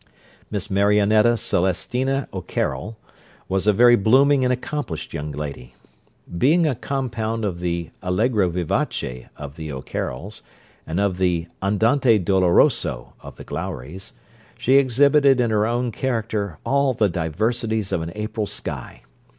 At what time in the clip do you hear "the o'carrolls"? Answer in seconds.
9.57-10.41